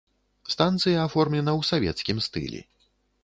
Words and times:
Станцыя 0.53 1.03
аформлена 1.07 1.51
ў 1.59 1.69
савецкім 1.73 2.17
стылі. 2.29 2.61